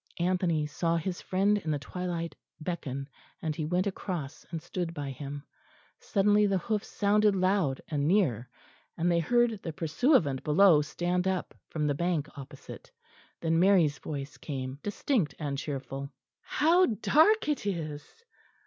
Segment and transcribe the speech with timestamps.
[0.17, 3.07] Anthony saw his friend in the twilight beckon,
[3.39, 5.43] and he went across and stood by him.
[5.99, 8.49] Suddenly the hoofs sounded loud and near;
[8.97, 12.89] and they heard the pursuivant below stand up from the bank opposite.
[13.41, 16.09] Then Mary's voice came distinct and cheerful.
[16.41, 18.03] "How dark it is!"